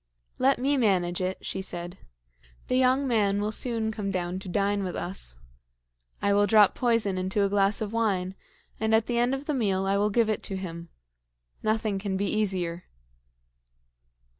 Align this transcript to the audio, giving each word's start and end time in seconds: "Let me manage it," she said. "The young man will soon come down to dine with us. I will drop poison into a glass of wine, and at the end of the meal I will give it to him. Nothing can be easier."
"Let 0.39 0.57
me 0.57 0.77
manage 0.77 1.21
it," 1.21 1.45
she 1.45 1.61
said. 1.61 1.99
"The 2.69 2.75
young 2.75 3.07
man 3.07 3.39
will 3.39 3.51
soon 3.51 3.91
come 3.91 4.09
down 4.09 4.39
to 4.39 4.49
dine 4.49 4.83
with 4.83 4.95
us. 4.95 5.37
I 6.23 6.33
will 6.33 6.47
drop 6.47 6.73
poison 6.73 7.19
into 7.19 7.43
a 7.45 7.49
glass 7.49 7.81
of 7.81 7.93
wine, 7.93 8.33
and 8.79 8.95
at 8.95 9.05
the 9.05 9.19
end 9.19 9.35
of 9.35 9.45
the 9.45 9.53
meal 9.53 9.85
I 9.85 9.97
will 9.97 10.09
give 10.09 10.27
it 10.27 10.41
to 10.41 10.55
him. 10.57 10.89
Nothing 11.61 11.99
can 11.99 12.17
be 12.17 12.25
easier." 12.25 12.85